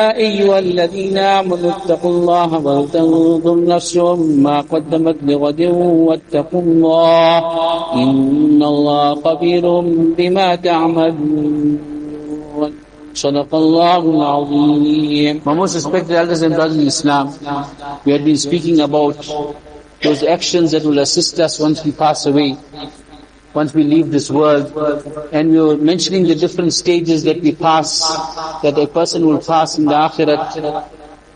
[0.00, 3.96] أيها الذين آمنوا اتقوا الله ولتنظر نفس
[4.46, 5.60] ما قدمت لغد
[6.08, 7.38] واتقوا الله
[7.94, 9.80] إن الله خبير
[10.18, 11.78] بما تعملون
[13.14, 17.26] صدق الله العظيم My most respected elders and brothers in Islam,
[18.04, 19.16] we had been speaking about
[20.02, 22.56] those actions that will assist us once we pass away,
[23.54, 24.72] once we leave this world.
[25.32, 28.00] And we were mentioning the different stages that we pass,
[28.62, 30.88] that a person will pass in the akhirat.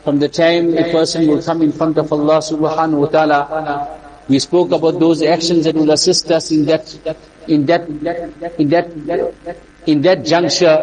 [0.05, 4.39] From the time a person will come in front of Allah subhanahu wa ta'ala, we
[4.39, 6.95] spoke about those actions that will assist us in that,
[7.49, 7.89] in that,
[8.59, 9.57] in that,
[9.87, 10.77] in that juncture,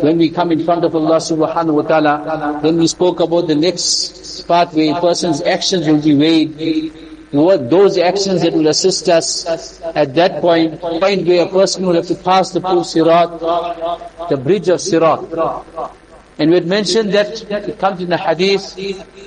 [0.00, 3.54] when we come in front of Allah subhanahu wa ta'ala, then we spoke about the
[3.54, 7.07] next where a person's actions will be weighed.
[7.30, 12.06] Those actions that will assist us at that point, point where a person will have
[12.06, 15.92] to pass the pul sirat, the bridge of sirat.
[16.38, 18.74] And we had mentioned that it comes in the hadith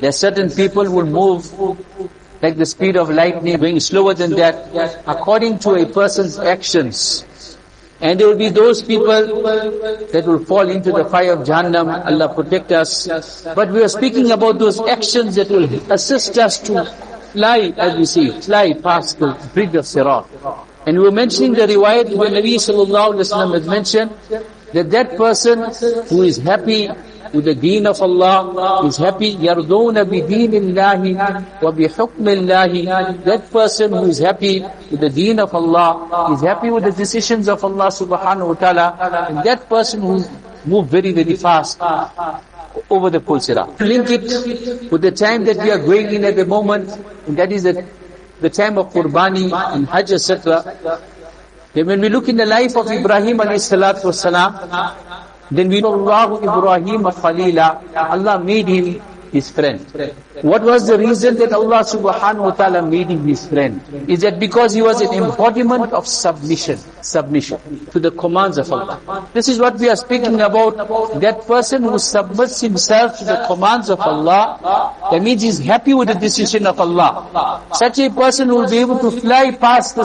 [0.02, 1.52] that certain people will move
[2.42, 7.26] like the speed of lightning, going slower than that, according to a person's actions.
[8.00, 12.04] And there will be those people that will fall into the fire of Jahannam.
[12.04, 13.06] Allah protect us.
[13.54, 16.92] But we are speaking about those actions that will assist us to
[17.33, 20.27] fly, as we see, fly past the bridge of Sirat.
[20.87, 24.11] And we were mentioning the riwayat where Nabi sallallahu alayhi wa sallam has mentioned
[24.73, 25.59] that that person
[26.09, 26.89] who is happy
[27.33, 34.05] with the deen of Allah, is happy, يَرْضُونَ بِدِينِ اللَّهِ وَبِحُكْمِ اللَّهِ That person who
[34.07, 38.49] is happy with the deen of Allah, is happy with the decisions of Allah subhanahu
[38.49, 40.25] wa ta'ala, and that person who
[40.65, 41.79] move very, very fast
[42.90, 43.68] over the pulsira.
[43.80, 46.90] Link it with the time that we are going in at the moment,
[47.28, 47.86] and that is the,
[48.40, 51.00] the time of Qurbani and Hajj, etc.
[51.74, 54.52] Then when we look in the life of Ibrahim alayhi salatu wasalam,
[55.52, 59.80] then we know Allah Ibrahim Khalila, Allah made him his friend.
[60.42, 63.80] What was the reason that Allah subhanahu wa ta'ala made him his friend?
[64.08, 67.60] Is that because he was an embodiment of submission, submission
[67.92, 69.00] to the commands of Allah.
[69.34, 70.78] This is what we are speaking about,
[71.22, 74.60] that person who submits himself to the commands of Allah,
[75.12, 77.64] that means he's happy with the decision of Allah.
[77.74, 80.04] Such a person will be able to fly past the,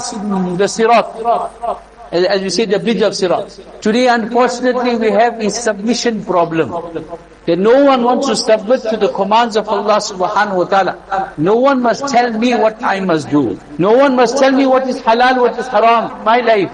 [0.56, 1.82] the sirat,
[2.12, 3.80] as we say, the bridge of Sirat.
[3.82, 6.70] Today, unfortunately, we have a submission problem.
[7.46, 11.34] That no one wants to submit to the commands of Allah subhanahu wa ta'ala.
[11.38, 13.58] No one must tell me what I must do.
[13.78, 16.72] No one must tell me what is halal, what is haram, my life.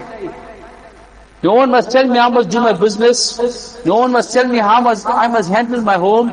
[1.43, 3.37] No one must tell me how I must do my business.
[3.85, 6.29] No one must tell me how must, I must handle my home,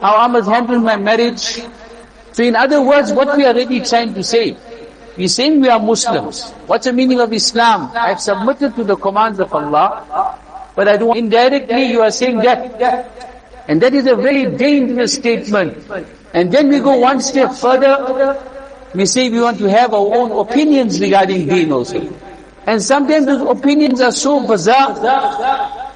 [0.00, 1.62] how I must handle my marriage.
[2.32, 4.56] So in other words, what we are really trying to say,
[5.16, 6.50] we saying we are Muslims.
[6.66, 7.90] What's the meaning of Islam?
[7.96, 10.38] I have submitted to the commands of Allah,
[10.76, 11.16] but I don't.
[11.16, 13.31] indirectly you are saying that.
[13.68, 15.78] And that is a very dangerous statement.
[16.34, 18.38] And then we go one step further,
[18.94, 22.00] we say we want to have our own opinions regarding deen also.
[22.66, 24.94] And sometimes those opinions are so bizarre,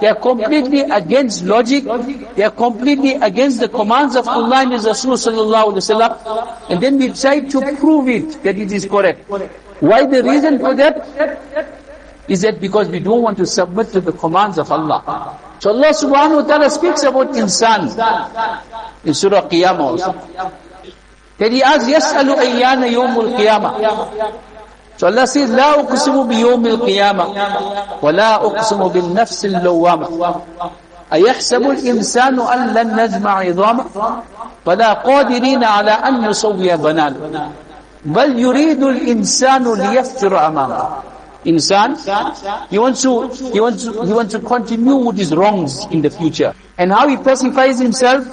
[0.00, 1.84] they are completely against logic,
[2.34, 6.82] they are completely against the commands of Allah and His Rasul sallallahu alayhi wa and
[6.82, 9.30] then we try to prove it, that it is correct.
[9.80, 11.75] Why the reason for that?
[12.27, 15.35] Is that because we don't want to submit to the commands of Allah.
[15.59, 17.91] So Allah subhanahu wa ta'ala speaks about insan
[19.03, 20.13] in Surah Qiyamah also.
[21.37, 23.69] That He asks, يَسْأَلُ أَيَّانَ يَوْمُ الْقِيَامَةِ
[25.01, 27.25] So Allah says, لا أقسم بيوم القيامة
[28.05, 30.35] ولا أقسم بالنفس اللوامة
[31.13, 33.85] أيحسب الإنسان أن لن نجمع عظامه
[34.65, 37.51] فلا قادرين على أن نسوي بنانه
[38.05, 40.89] بل يريد الإنسان ليفتر أمامه
[41.44, 41.96] insan
[42.70, 46.10] he wants to he wants to he wants to continue with his wrongs in the
[46.10, 48.24] future and how he pacifies himself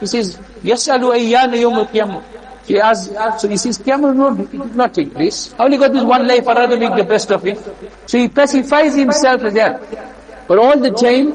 [0.00, 2.22] he says yasalu ayyana yawm al
[2.66, 3.10] he asks,
[3.42, 5.52] so he says, Camel no, it did not take place.
[5.58, 7.58] I only got this one life, I'd rather make the best of it.
[8.06, 10.46] So he pacifies himself as that.
[10.46, 11.34] But all the time,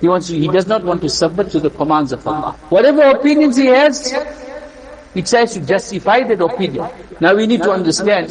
[0.00, 2.52] he wants to, he does not want to submit to the commands of Allah.
[2.70, 4.12] Whatever opinions he has,
[5.16, 6.88] he tries to justify that opinion.
[7.20, 8.28] Now we need to understand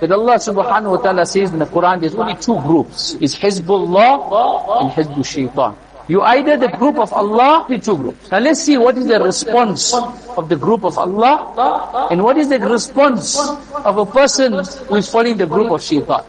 [0.00, 3.14] that Allah subhanahu wa ta'ala says in the Quran, there's only two groups.
[3.20, 5.76] It's Hezbollah and Hizbul Shaitan.
[6.08, 8.30] You either the group of Allah, the two groups.
[8.30, 12.48] Now let's see what is the response of the group of Allah and what is
[12.48, 13.38] the response
[13.84, 14.52] of a person
[14.88, 16.24] who is following the group of Shaitan.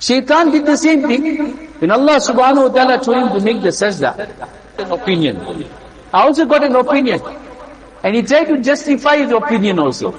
[0.00, 1.54] Shaitan did the same thing.
[1.78, 4.16] When Allah subhanahu wa ta'ala told him to make the sajda,
[4.78, 5.36] an opinion.
[6.12, 7.20] I also got an opinion.
[8.03, 10.17] And he tried to justify his opinion also.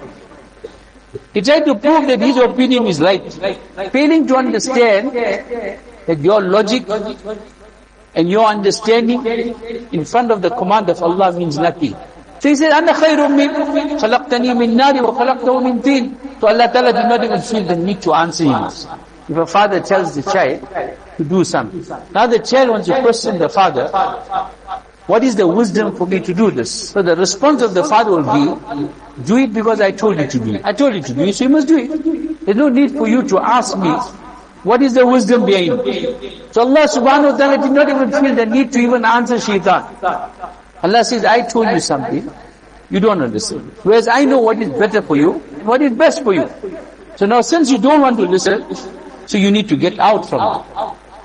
[1.35, 3.32] He tried to prove that his opinion is right.
[3.91, 5.12] Failing to understand
[6.06, 6.87] that your logic
[8.14, 9.25] And your understanding
[9.93, 11.94] in front of the command of Allah means nothing.
[12.41, 16.93] So he said, أَنَا خَيْرٌ مِّنْ خَلَقْتَنِي مِنْ نَارِ وَخَلَقْتَهُ مِنْ طِينٍ So Allah Ta'ala
[16.93, 18.64] did not even feel the need to answer him.
[19.29, 20.67] If a father tells the child
[21.19, 23.91] to do something, now the child wants to question the father,
[25.06, 26.91] what is the wisdom for me to do this?
[26.91, 30.38] So the response of the father will be, do it because I told you to
[30.38, 30.64] do it.
[30.64, 32.44] I told you to do it, so you must do it.
[32.47, 33.91] There's no need for you to ask me,
[34.62, 36.55] what is the wisdom behind it?
[36.55, 39.82] So Allah subhanahu wa ta'ala did not even feel the need to even answer shaitan.
[40.82, 42.31] Allah says, I told you something,
[42.91, 43.70] you don't understand.
[43.82, 45.32] Whereas I know what is better for you,
[45.67, 46.49] what is best for you.
[47.17, 48.64] So now since you don't want to listen,
[49.26, 50.67] so you need to get out from it.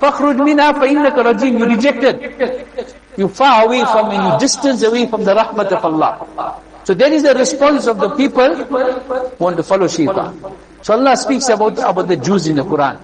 [0.00, 2.94] فَخْرُجْ مِنْهَا فَإِنَّكَ رَجِيمٌ You rejected.
[3.17, 6.61] You far away from and you distance away from the rahmat of Allah.
[6.83, 10.39] So that is the response of the people who want to follow shaitan.
[10.81, 12.97] So Allah speaks about, about the Jews in the Quran.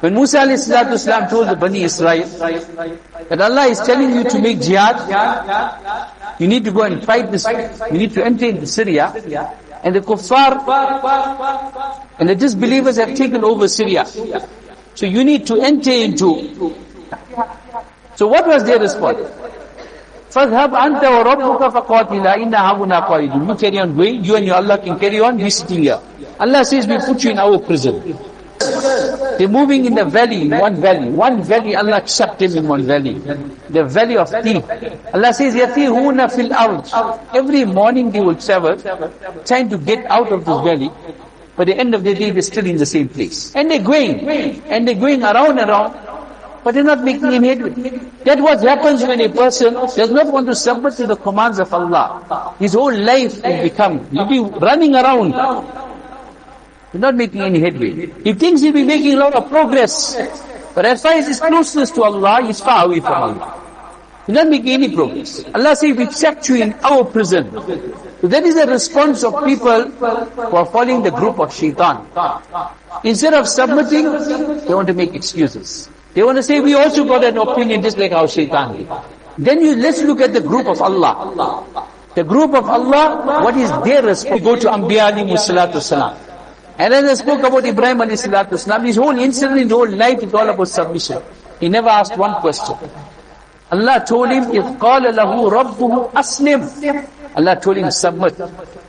[0.00, 5.00] When Musa Islam told the Bani Israel that Allah is telling you to make jihad,
[6.38, 7.46] you need to go and fight this,
[7.90, 9.08] you need to enter into Syria,
[9.82, 10.60] and the kuffar
[12.18, 14.04] and the disbelievers have taken over Syria.
[14.94, 16.76] So you need to enter into.
[18.16, 19.18] So what was their response?
[20.34, 24.78] فَذْهَبْ أَنْتَ وَرَبُّكَ فَقَاتِلَا إِنَّا هَمُنَا قَائِدٌ You carry on going, you and your Allah
[24.78, 26.00] can carry on, we sitting here.
[26.40, 28.18] Allah says we put you in our prison.
[29.38, 31.08] They're moving in the valley, one valley.
[31.10, 33.14] One valley, Allah shut them in one valley.
[33.70, 34.62] The valley of Tih.
[35.14, 38.76] Allah says, يَثِيهُونَ فِي الْأَرْضِ Every morning they will travel,
[39.44, 40.90] trying to get out of this valley.
[41.56, 43.54] but the end of the day, they're still in the same place.
[43.54, 44.28] And they're going,
[44.66, 45.94] and they're going around and around
[46.64, 47.98] but they're not making any headway.
[48.24, 51.72] That's what happens when a person does not want to submit to the commands of
[51.72, 52.54] Allah.
[52.58, 55.34] His whole life will become, he'll be running around.
[56.90, 58.06] He's not making any headway.
[58.24, 60.16] He thinks he'll be making a lot of progress.
[60.74, 63.60] But as far as his closeness to Allah, he's far away from Allah.
[64.26, 65.44] He's not making any progress.
[65.54, 67.50] Allah says, we kept you in our prison.
[68.22, 72.06] So that is the response of people who are following the group of shaitan.
[73.04, 74.04] Instead of submitting,
[74.64, 75.90] they want to make excuses.
[76.13, 78.87] They want to say, we also got an opinion just like how shaitan did.
[79.37, 81.63] Then you, let's look at the group of Allah.
[82.15, 84.39] The group of Allah, what is their response?
[84.41, 86.17] We go to Anbiya alayhi salatu salam.
[86.77, 90.23] And as I spoke about Ibrahim alayhi salatu salam, his whole incident, his whole life
[90.23, 91.21] is all about submission.
[91.59, 92.75] He never asked one question.
[93.71, 98.33] Allah told him, إِذْ قَالَ لَهُ رَبُّهُ أَسْلِمْ Allah told him, submit.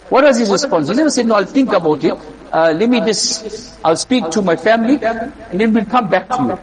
[0.09, 0.89] What was his response?
[0.89, 2.15] He never said, no, I'll think about it.
[2.51, 6.43] Uh, let me just, I'll speak to my family, and then we'll come back to
[6.43, 6.59] you.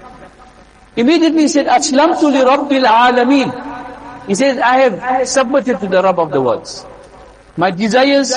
[0.95, 4.27] Immediately he said, Ashlamtu li Rabbil Alameen.
[4.27, 6.85] He says, I have submitted to the Rabb of the worlds.
[7.55, 8.33] My desires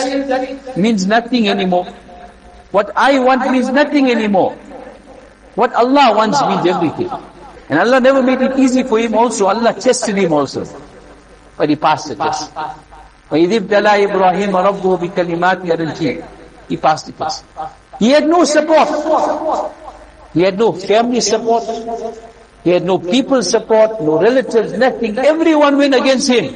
[0.76, 1.84] means nothing anymore.
[2.70, 4.52] What I want means nothing anymore.
[5.56, 7.10] What Allah wants means everything.
[7.68, 9.46] And Allah never made it easy for him also.
[9.46, 10.64] Allah tested him also.
[11.56, 12.52] But he passed the test.
[13.30, 16.24] وَإِذِ ابْتَلَى إِبْرَاهِيمَ رَبُّهُ بِكَلِمَاتِ يَرَنْتِينَ
[16.68, 17.44] He passed the test.
[17.98, 18.88] He had no support.
[20.34, 21.64] He had no family support.
[22.65, 25.15] He had no people support, no relatives, nothing.
[25.19, 26.49] Everyone went against him.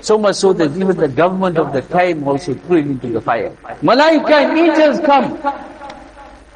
[0.00, 3.20] So much so that even the government of the time also threw him into the
[3.20, 3.50] fire.
[3.84, 5.36] Malaika and angels come.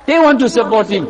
[0.07, 1.05] They want to support him.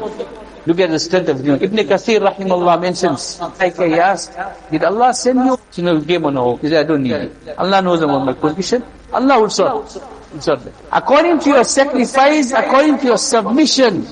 [0.67, 1.47] Look at the strength of.
[1.47, 4.35] Ibn Kathir rahimahullah mentions, like he asked,
[4.73, 5.57] did Allah send you?
[5.75, 5.95] You know,
[6.27, 6.59] on.
[6.59, 7.55] He said, I don't need it.
[7.57, 8.83] Allah knows about my position.
[9.13, 9.95] Allah will sort.
[10.33, 10.59] Will sort
[10.91, 14.03] according to your sacrifice, according to your submission,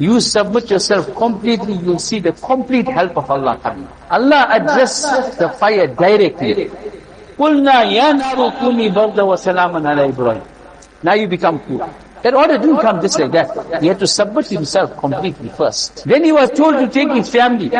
[0.00, 3.86] you submit yourself completely, you'll see the complete help of Allah coming.
[4.10, 6.70] Allah addressed the fire directly.
[11.02, 11.88] Now you become cool.
[12.22, 13.80] That order didn't come just like that.
[13.82, 16.04] He had to submit himself completely first.
[16.04, 17.70] Then he was told to take his family.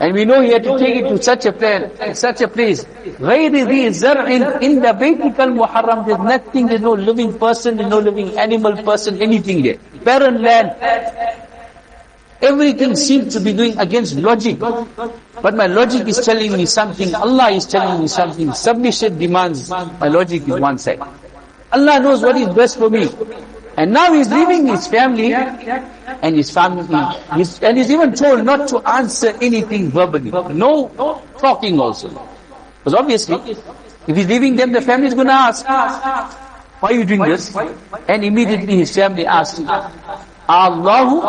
[0.00, 2.84] And we know he had to take it to such a place, such a place.
[3.18, 6.06] Where is the in the Baitikal Muharram?
[6.06, 9.76] There's nothing, there's no living person, there's no living animal person, anything there.
[10.04, 10.74] Barren land.
[12.40, 14.58] Everything seems to be doing against logic.
[14.60, 18.52] But my logic is telling me something, Allah is telling me something.
[18.52, 21.00] Submission demands, my logic is one side.
[21.72, 23.08] Allah knows what is best for me.
[23.76, 26.82] And now he's leaving his family and his family.
[27.36, 30.30] He's, and he's even told not to answer anything verbally.
[30.30, 32.08] No talking also.
[32.78, 33.36] Because obviously,
[34.06, 35.64] if he's leaving them, the family is going to ask,
[36.79, 37.55] why are you doing this?
[38.07, 39.61] And immediately his family asked,
[40.49, 41.21] Allahu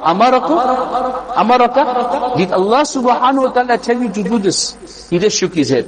[0.00, 0.56] amarakum
[1.36, 4.74] amaraka did Allah subhanahu wa ta'ala tell you to do this
[5.10, 5.84] he just shook his head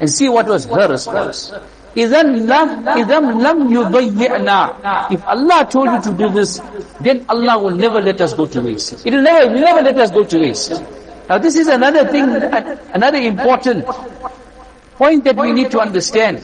[0.00, 1.52] and see what was her response
[1.94, 6.60] إِذَنْ لَمْ إِذَنْ لَمْ يُضَيِّعْنَا If Allah told you to do this,
[7.00, 9.04] then Allah will never let us go to waste.
[9.04, 10.82] He will never, will never let us go to waste.
[11.28, 12.24] Now this is another thing,
[12.92, 13.86] another important
[14.98, 16.42] point that we need to understand.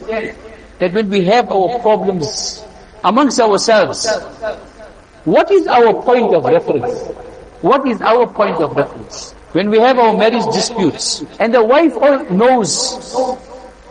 [0.79, 2.63] That when we have our problems
[3.03, 4.07] amongst ourselves,
[5.23, 7.07] what is our point of reference?
[7.61, 9.31] What is our point of reference?
[9.53, 11.95] When we have our marriage disputes, and the wife
[12.29, 12.91] knows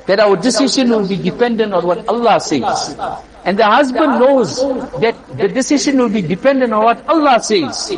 [0.07, 2.95] that our decision will be dependent on what Allah says.
[3.45, 4.61] And the husband knows
[5.01, 7.91] that the decision will be dependent on what Allah says.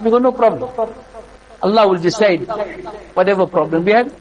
[0.00, 0.68] We got no problem.
[1.62, 2.46] Allah will decide
[3.14, 4.12] whatever problem we have.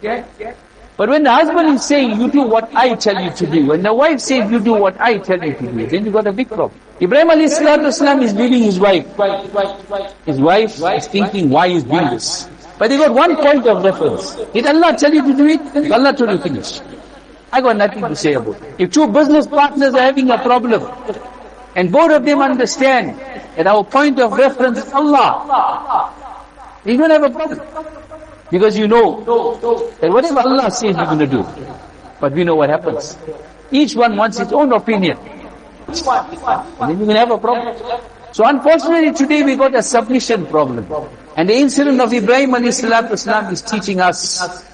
[1.01, 3.81] But when the husband is saying, you do what I tell you to do, when
[3.81, 6.31] the wife says, you do what I tell you to do, then you got a
[6.31, 6.79] big problem.
[7.01, 9.08] Ibrahim alayhi is leaving his wife.
[10.27, 12.48] His wife is thinking, why is doing this?
[12.77, 14.36] But they got one point of reference.
[14.53, 15.91] Did Allah tell you to do it?
[15.91, 16.81] Allah told you to finish.
[17.51, 18.75] I got nothing to say about it.
[18.77, 20.84] If two business partners are having a problem,
[21.75, 23.17] and both of them understand
[23.58, 26.13] that our point of reference is Allah,
[26.86, 27.98] you don't have a problem.
[28.51, 29.24] Because you know
[30.01, 31.46] that whatever Allah says you're going to do.
[32.20, 33.17] But we know what happens.
[33.72, 35.17] Each one wants his own opinion.
[35.88, 37.75] And then you're going to have a problem.
[38.34, 40.86] So unfortunately today we got a submission problem.
[41.38, 44.65] And the incident of Ibrahim alayhi salatu is teaching us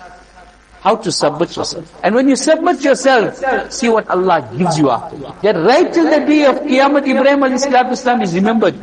[0.82, 2.00] how to submit yourself.
[2.04, 5.18] And when you submit yourself, see what Allah gives you after.
[5.44, 8.76] That right till the day of Qiyamah, Ibrahim Islam is remembered.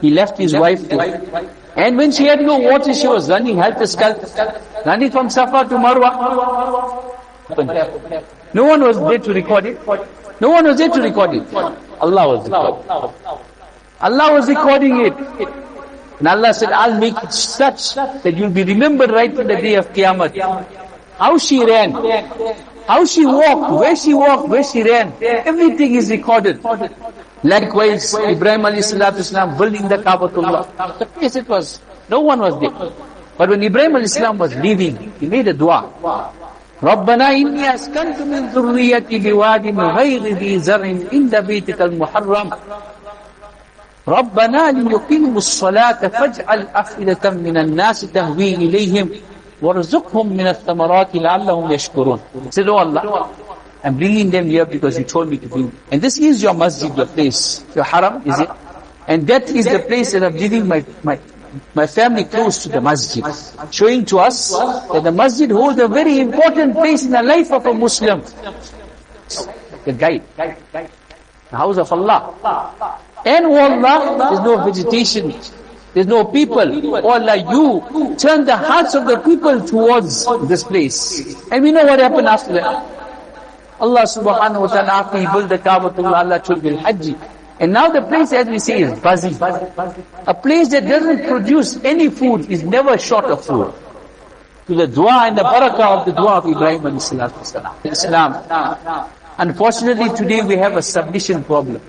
[0.00, 0.80] He left his wife
[1.76, 4.22] And when she had no water, she was running scalp,
[4.84, 6.10] running from Safa to Marwa.
[8.52, 9.78] No one was there to record it.
[10.40, 11.54] No one was there to record it.
[11.54, 12.90] Allah was recording.
[14.00, 15.14] Allah was recording it.
[16.18, 19.74] And Allah said, I'll make it such that you'll be remembered right till the day
[19.76, 20.66] of Qiyamah.
[21.18, 21.92] How she ran,
[22.86, 25.12] how she walked, where she walked, where she ran.
[25.22, 26.60] Everything is recorded.
[27.42, 30.98] Likewise, Ibrahim alayhi building the Kaabatullah.
[30.98, 32.92] The place it was, no one was there.
[33.38, 35.88] But when Ibrahim alayhi was leaving, he made a dua.
[36.82, 42.50] ربنا إني أسكنت من ذريتي بواد غير ذي زرع عند بيتك المحرم
[44.08, 49.08] ربنا ليقيموا الصلاة فاجعل أفئدة من الناس تهوي إليهم
[49.62, 52.20] وَرْزُقْهُمْ مِنَ الثَّمَرَاتِ لَعَلَّهُمْ يَشْكُرُونَ
[52.50, 53.28] Said, Oh Allah,
[53.82, 56.94] I'm bringing them here because you told me to bring And this is your masjid,
[56.94, 57.64] your place.
[57.74, 58.50] Your haram, is it?
[59.08, 61.18] And that is the place that I'm giving my, my,
[61.74, 63.24] my family close to the masjid.
[63.72, 67.64] Showing to us that the masjid holds a very important place in the life of
[67.66, 68.22] a Muslim.
[69.84, 70.22] The guide.
[70.36, 72.98] The house of Allah.
[73.24, 75.34] And Allah, there's no vegetation.
[75.94, 76.60] There's no people.
[76.94, 81.34] Allah, you turn the hearts of the people towards this place.
[81.50, 82.99] And we know what happened after that.
[83.80, 87.14] Allah subhanahu wa ta'ala, after he built the Kaabatullah, Allah told Bil Hajj.
[87.60, 89.36] And now the place, as we see is buzzing.
[90.26, 93.72] A place that doesn't produce any food is never short of food.
[94.66, 97.40] To the dua and the barakah of the dua of Ibrahim salatu
[97.84, 99.08] Islam.
[99.38, 101.80] Unfortunately, today we have a submission problem.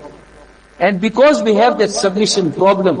[0.78, 2.96] And because we have that submission problem,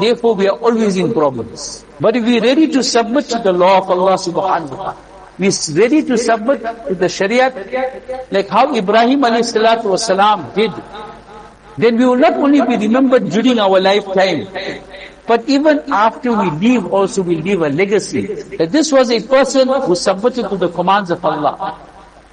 [0.00, 1.84] therefore we are always in problems.
[2.00, 4.96] But if we are ready to submit to the law of Allah subhanahu wa ta'ala,
[5.38, 7.52] are ready to submit to the Sharia,
[8.30, 10.72] like how Ibrahim wasalam did,
[11.76, 14.48] then we will not only be remembered during our lifetime,
[15.26, 18.26] but even after we leave also we leave a legacy.
[18.56, 21.78] That this was a person who submitted to the commands of Allah.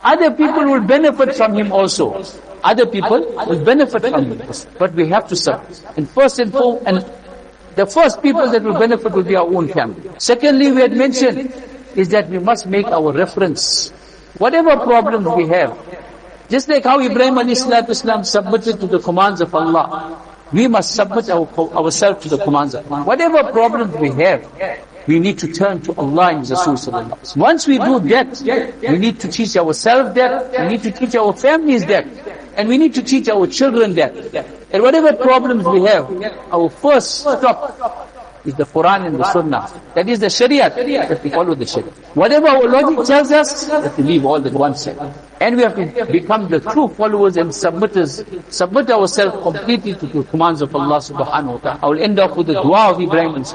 [0.03, 2.23] Other people will benefit from him also.
[2.63, 4.41] Other people will benefit from him.
[4.77, 5.61] But we have to serve.
[5.97, 7.05] And first and foremost, and
[7.75, 10.09] the first people that will benefit will be our own family.
[10.19, 11.51] Secondly, we had mentioned
[11.95, 13.89] is that we must make our reference.
[14.37, 15.77] Whatever problems we have,
[16.49, 20.21] just like how Ibrahim Islam submitted to the commands of Allah,
[20.51, 23.03] we must submit our, ourselves to the commands of Allah.
[23.03, 24.45] Whatever problems we have,
[25.07, 29.27] we need to turn to Allah and Rasul Once we do that, we need to
[29.27, 32.05] teach ourselves that, we need to teach our families that,
[32.55, 34.13] and we need to teach our children that.
[34.71, 36.09] And whatever problems we have,
[36.51, 38.09] our first stop
[38.45, 39.69] is the Quran and the Sunnah.
[39.95, 41.91] That is the Sharia, that we follow the Sharia.
[42.13, 44.97] Whatever our logic tells us, that we leave all that one side.
[45.39, 50.23] And we have to become the true followers and submitters, submit ourselves completely to the
[50.23, 51.79] commands of Allah subhanahu wa ta'ala.
[51.83, 53.45] I will end up with the dua of Ibrahim and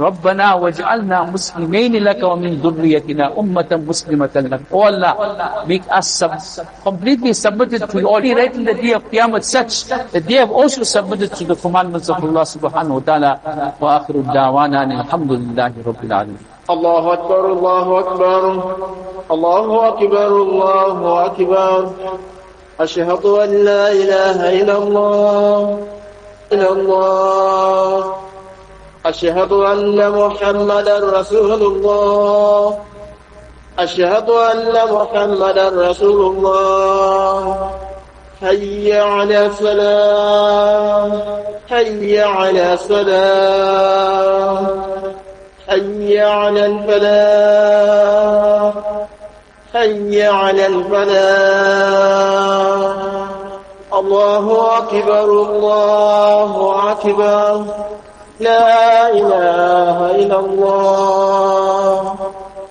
[0.00, 6.32] ربنا واجعلنا مسلمين لك ومن ذريتنا أمة مسلمة لك Oh Allah, make us sub
[6.84, 10.50] completely submitted to you already right in the day of Qiyamah such that they have
[10.50, 13.32] also submitted to the commandments of Allah subhanahu wa ta'ala
[13.80, 18.42] وآخر الدعوانا الحمد لله رب العالمين الله أكبر الله أكبر
[19.30, 21.80] الله أكبر الله أكبر
[22.80, 25.86] أشهد أن لا إله إلا الله
[26.52, 28.25] إلا الله
[29.06, 32.78] أشهد أن محمدا رسول الله.
[33.78, 37.70] أشهد أن محمدا رسول الله.
[38.40, 41.12] حي على الصلاة
[41.70, 44.66] حي على الصلاة
[45.68, 48.72] حي على الفلاح.
[49.74, 52.16] حي على الفلاح.
[53.94, 57.64] الله أكبر الله أكبر.
[58.40, 62.14] لا إله إلا الله.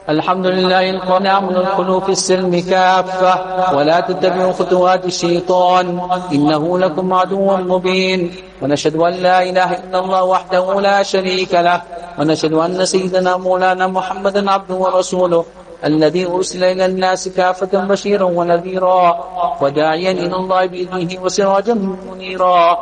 [0.09, 3.33] الحمد لله القانع من الخلوف في السلم كافة
[3.77, 5.99] ولا تتبعوا خطوات الشيطان.
[6.31, 8.35] إنه لكم عدو مبين.
[8.61, 11.81] ونشهد أن لا إله إلا الله وحده لا شريك له.
[12.19, 15.45] ونشهد أن سيدنا مولانا محمدا عبده ورسوله
[15.85, 19.19] الذي أرسل إلى الناس كافة بشيرا ونذيرا
[19.61, 22.77] وداعيا إلى الله بإذنه وسراجا منيرا.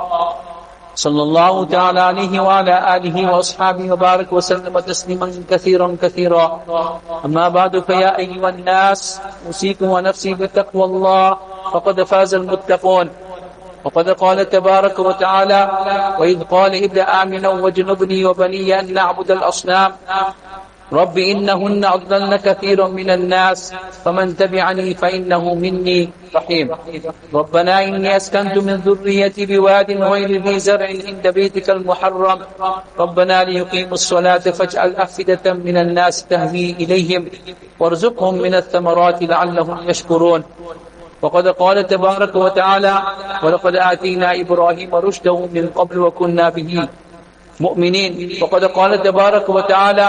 [0.95, 6.45] صلى الله تعالى عليه وعلى آله وأصحابه وبارك وسلم تسليما كثيرا كثيرا.
[7.25, 11.37] أما بعد فيا أيها الناس أوصيكم ونفسي بتقوى الله
[11.73, 13.09] فقد فاز المتقون.
[13.83, 15.61] وقد قال تبارك وتعالى
[16.19, 19.91] وإذ قال ابن آمنا وجنبني وبني أن نعبد الأصنام
[20.91, 23.73] رب إنهن أضللن كثيرا من الناس
[24.05, 26.69] فمن تبعني فإنه مني رحيم.
[27.33, 32.39] ربنا إني أسكنت من ذريتي بواد غير ذي زرع عند بيتك المحرم.
[32.99, 37.29] ربنا ليقيموا الصلاة فاجعل أفئدة من الناس تهوي إليهم
[37.79, 40.43] وارزقهم من الثمرات لعلهم يشكرون.
[41.21, 43.01] وقد قال تبارك وتعالى
[43.43, 46.87] ولقد آتينا إبراهيم رشده من قبل وكنا به
[47.59, 48.43] مؤمنين.
[48.43, 50.07] وقد قال تبارك وتعالى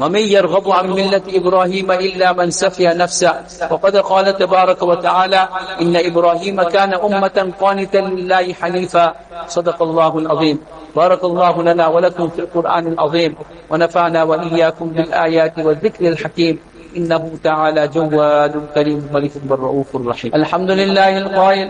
[0.00, 3.34] ومن يرغب عن ملة إبراهيم إلا من سفي نفسه.
[3.70, 5.48] وقد قال تبارك وتعالى
[5.80, 9.14] إن إبراهيم كان أمة قانتا لله حنيفا.
[9.48, 10.58] صدق الله العظيم.
[10.96, 13.34] بارك الله لنا ولكم في القرآن العظيم.
[13.70, 16.58] ونفعنا وإياكم بالآيات والذكر الحكيم.
[16.96, 21.68] إنه تعالى جواد كريم ملك بالرؤوف الرحيم الحمد لله القائل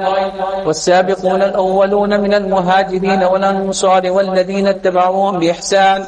[0.67, 6.05] والسابقون الأولون من المهاجرين والأنصار والذين اتبعوهم بإحسان.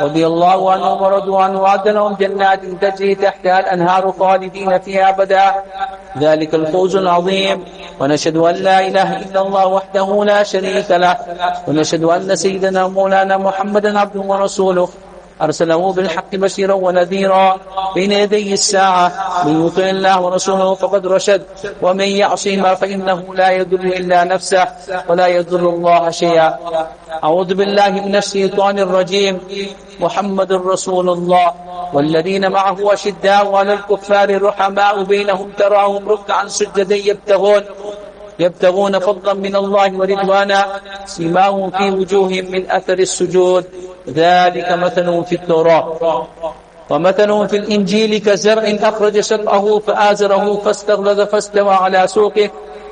[0.00, 5.54] رضي الله عنهم ورضوا عنه وعد لهم جنات تجري تحتها الأنهار خالدين فيها أبدا.
[6.18, 7.64] ذلك الفوز العظيم.
[8.00, 11.16] ونشهد أن لا إله إلا الله وحده لا شريك له.
[11.68, 14.88] ونشهد أن سيدنا مولانا محمدا عبده ورسوله.
[15.42, 17.58] أرسله بالحق بشيرا ونذيرا
[17.94, 19.12] بين يدي الساعة
[19.44, 21.42] من يطع الله ورسوله فقد رشد
[21.82, 24.68] ومن يعصيهما فإنه لا يضر إلا نفسه
[25.08, 26.58] ولا يضر الله شيئا.
[27.24, 29.40] أعوذ بالله من الشيطان الرجيم.
[30.00, 31.54] محمد رسول الله.
[31.94, 37.62] والذين معه أشداء على الكفار رحماء بينهم تراهم ركعا سجدا يبتغون.
[38.40, 40.60] يبتغون فضلا من الله ورضوانا
[41.04, 43.64] سيماهم في وجوههم من أثر السجود.
[44.08, 45.86] ذلك مثل في التوراة.
[46.90, 52.50] ومثل في الإنجيل كزرع أخرج شطأه فآزره فاستغلظ فاستوى على سوقه.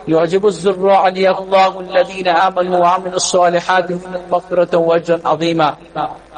[0.09, 5.77] يعجب الزراع ليغضاه الذين آمنوا وعملوا الصالحات من المغفرة وأجرا عظيما.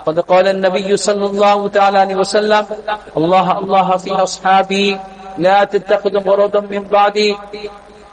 [0.06, 2.66] قد قال النبي صلى الله تعالى عليه وسلم
[3.16, 4.98] الله الله في أصحابي
[5.38, 7.36] لا تتخذوا مرضا من بعدي.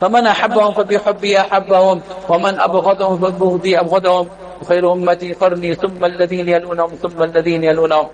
[0.01, 4.27] فمن أحبهم فبحبي أحبهم ومن أبغضهم فبغضي أبغضهم.
[4.67, 8.07] خير أمتي قرني ثم الذين يلونهم ثم الذين يلونهم.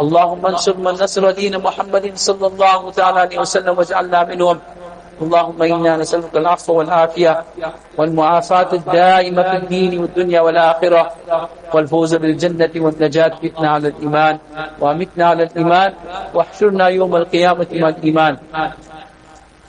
[0.00, 4.58] اللهم انصر من نصر دين محمد صلى الله تعالى عليه وسلم واجعلنا منهم.
[5.22, 7.44] اللهم إنا نسألك العفو والعافية
[7.98, 11.12] والمعافاة الدائمة في الدين والدنيا والآخرة.
[11.74, 13.32] والفوز بالجنة والنجاة.
[13.42, 14.38] بتنا على الإيمان
[14.80, 15.90] وأمتنا على الإيمان.
[16.34, 18.36] واحشرنا يوم القيامة مع الإيمان.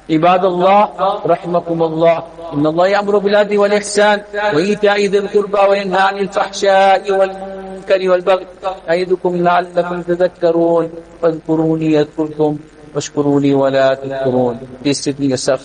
[0.10, 0.82] عباد الله
[1.26, 2.24] رحمكم الله.
[2.54, 4.22] إن الله يأمر بالعدل والإحسان
[4.54, 8.48] وإيتاء ذي القربى وينهى عن الفحشاء والمنكر والبغي.
[8.90, 10.92] أعظكم لعلكم تذكرون.
[11.22, 12.58] فاذكروني يذكركم
[12.96, 14.60] واشكروا لي ولا تذكرون.
[14.84, 15.62] Please sit yourself,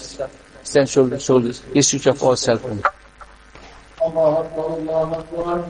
[0.64, 1.52] stand shoulder to shoulder.
[1.72, 2.84] Please switch off all cell phones.
[4.06, 5.64] الله أكبر الله أكبر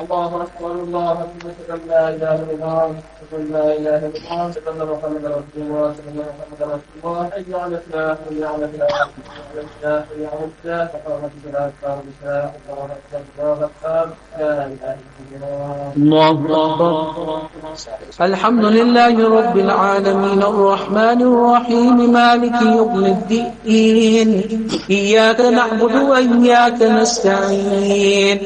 [0.00, 2.84] الله أكبر الله أكبر أشهد أن لا إله إلا الله
[3.20, 6.96] أشهد أن لا إله إلا الله أشهد أن محمدا رسول الله أشهد أن محمدا رسول
[7.04, 11.70] الله حي على الفلاح حي على الفلاح حي على الفلاح حي على الفلاح فقامت الصلاة
[11.82, 14.06] قامت الصلاة الله أكبر الله أكبر
[14.38, 14.96] لا إله
[15.32, 15.92] إلا الله.
[15.96, 17.40] الله أكبر.
[18.20, 24.28] الحمد لله رب العالمين الرحمن الرحيم مالك يوم الدين
[24.90, 28.40] إياك نعبد وإياك نستعين.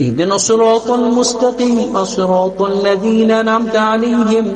[0.00, 4.54] اهدنا الصراط المستقيم صراط الذين أنعمت عليهم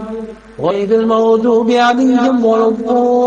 [0.60, 3.20] غير المغضوب عليهم ولا الضالين.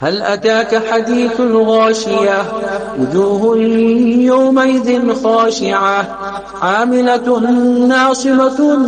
[0.00, 2.42] هل أتاك حديث الغاشية؟
[3.00, 3.56] وجوه
[4.28, 6.18] يومئذ خاشعة.
[6.62, 7.40] عاملة
[7.88, 8.78] ناصبة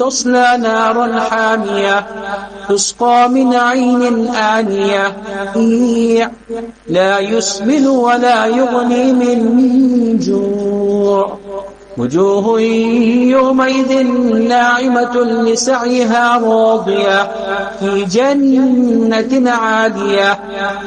[0.00, 2.06] تصلى نارا حامية.
[2.68, 5.16] تسقى من عين آنية.
[6.88, 11.41] لا يسمن ولا يغني من جوع.
[11.98, 12.60] وجوه
[13.30, 14.02] يومئذ
[14.48, 17.30] ناعمة لسعيها راضية
[17.80, 20.38] في جنة عالية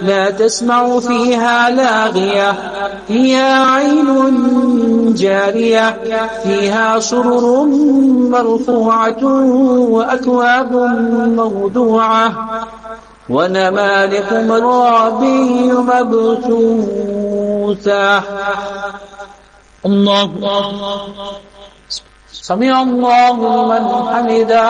[0.01, 2.53] لا تسمع فيها لاغية
[3.07, 4.05] فيها عين
[5.13, 5.97] جارية
[6.43, 7.65] فيها سرر
[8.29, 9.25] مرفوعة
[9.89, 10.73] وأكواب
[11.35, 12.33] موضوعة.
[13.29, 17.05] ونمالك مرابي مبثوثة.
[19.85, 20.29] الله.
[22.31, 23.33] سمع الله
[23.71, 24.69] من حمده.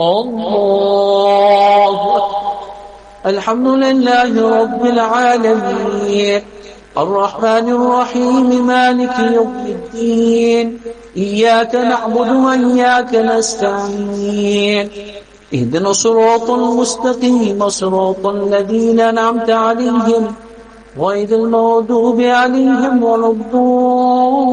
[0.00, 1.96] الله
[3.26, 6.51] الحمد لله رب العالمين.
[6.98, 10.80] الرحمن الرحيم مالك يوم الدين
[11.16, 14.90] إياك نعبد وإياك نستعين.
[15.54, 20.34] اهدنا الصراط المستقيم صراط الذين أنعمت عليهم
[20.98, 24.52] غير المغضوب عليهم ولا الضالين.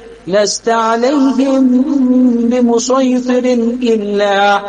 [0.27, 1.67] لست عليهم
[2.49, 3.45] بمسيطر
[3.83, 4.59] إلا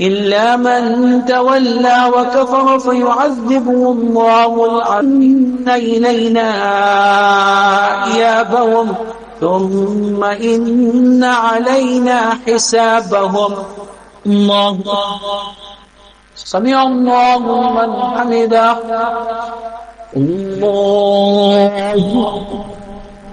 [0.00, 6.50] إلا من تولى وكفر فيعذبه الله العن إلينا
[8.14, 8.94] إيابهم
[9.40, 13.54] ثم إن علينا حسابهم.
[14.26, 14.78] الله.
[16.34, 17.38] سمع الله
[17.70, 18.76] من حمده.
[20.16, 21.72] الله.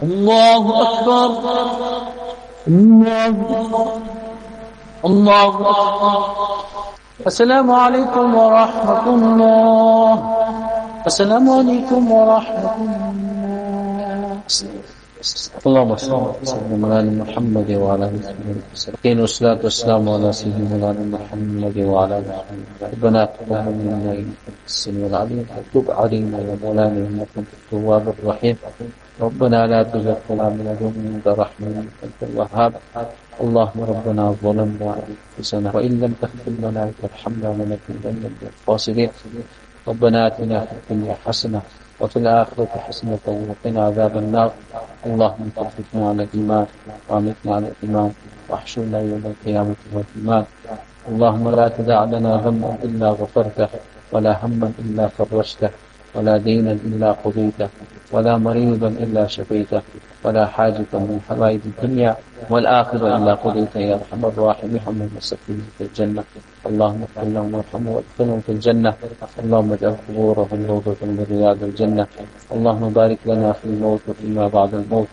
[0.04, 1.30] الله أكبر.
[2.68, 3.36] الله
[5.06, 6.20] الله أكبر.
[7.28, 10.14] السلام عليكم ورحمة الله.
[11.06, 14.40] السلام عليكم ورحمة الله.
[15.68, 18.32] اللهم صل وسلم على محمد وعلى اله
[18.72, 22.40] وصحبه والصلاة والسلام على سيدنا محمد وعلى اله
[22.96, 25.44] ربنا تقبل منا إنك السميع العليم.
[25.76, 28.56] وتب علينا يا مولانا إنك التواب الرحيم.
[29.20, 32.74] ربنا لا تزغ قلوبنا من لدنك رحمه انت الوهاب
[33.44, 39.10] اللهم ربنا ظلمنا أنفسنا وإن لم تغفر لنا وترحمنا لنكونن من الخاسرين.
[39.88, 41.62] ربنا آتنا في الدنيا حسنة
[42.00, 44.50] وفي الآخرة حسنة وقنا عذاب النار.
[45.06, 46.68] اللهم ثبتنا على الإيمان
[47.10, 48.12] وأمتنا على الإيمان
[48.50, 50.44] واحشرنا يوم القيامة والإيمان.
[51.12, 53.70] اللهم لا تدع لنا ذنبا إلا غفرته
[54.12, 55.89] ولا هما إلا فرجته.
[56.16, 57.70] ولا دينا إلا قضيته
[58.12, 59.82] ولا مريضا إلا شفيته
[60.24, 62.16] ولا حاجة من حوائج الدنيا
[62.50, 66.24] والآخرة إلا قضيت يا أرحم الراحمين محمد وسكنهم في الجنة.
[66.66, 68.94] اللهم اغفر لهم وارحمهم وادخلهم في الجنة.
[69.44, 72.08] اللهم اجعل قبورهم روضة من رياض الجنة.
[72.56, 75.08] اللهم بارك لنا في الموت وفيما بعد الموت.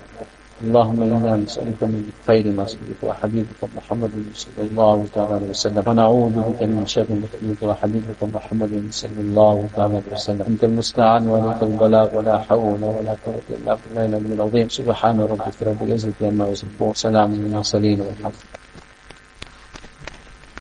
[0.64, 5.84] اللهم إنا نسألك من خير ما سألك وحبيبك محمد صلى الله عليه وسلم.
[5.86, 10.44] ونعوذ بك من شر نبيك وحبيبك محمد صلى الله عليه وسلم.
[10.48, 14.66] أنت المستعان ولك البلاغ ولا حول ولا قوة إلا بالله العظيم.
[14.68, 16.92] سبحان ربك رب العزة عما يصفون.
[16.94, 18.65] سلام على المرسلين والحمد